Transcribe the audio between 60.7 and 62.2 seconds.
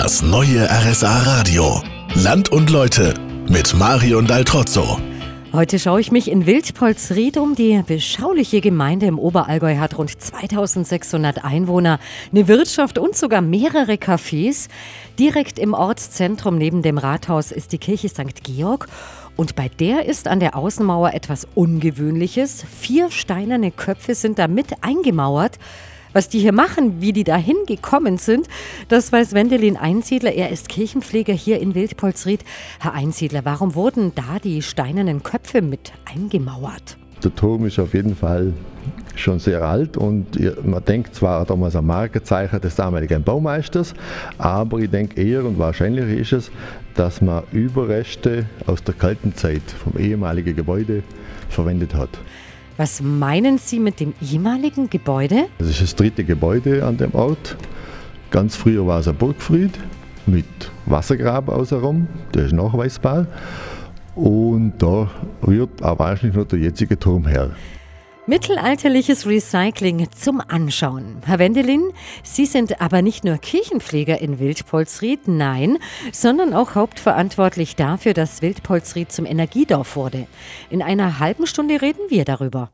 Wassergraben außenrum,